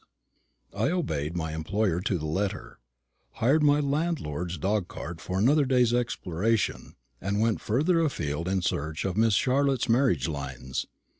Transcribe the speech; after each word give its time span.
I 0.75 0.89
obeyed 0.89 1.37
my 1.37 1.53
employer 1.53 2.01
to 2.01 2.17
the 2.17 2.25
letter; 2.25 2.79
hired 3.33 3.61
my 3.61 3.79
landlord's 3.79 4.57
dog 4.57 4.87
cart 4.87 5.21
for 5.21 5.37
another 5.37 5.63
day's 5.63 5.93
exploration; 5.93 6.95
and 7.21 7.39
went 7.39 7.61
further 7.61 7.99
afield 7.99 8.47
in 8.47 8.63
search 8.63 9.05
of 9.05 9.15
Miss 9.15 9.35
Charlotte's 9.35 9.87
marriage 9.87 10.27
lines. 10.27 10.87